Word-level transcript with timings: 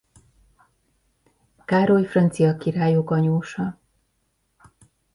Károly 1.65 2.05
francia 2.05 2.57
királyok 2.57 3.09
anyósa. 3.11 3.79